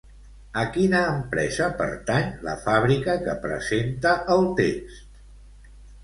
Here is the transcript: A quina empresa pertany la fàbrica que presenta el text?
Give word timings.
A 0.59 0.61
quina 0.75 0.99
empresa 1.15 1.67
pertany 1.81 2.31
la 2.47 2.55
fàbrica 2.63 3.15
que 3.27 3.35
presenta 3.43 4.15
el 4.37 4.41
text? 4.61 5.05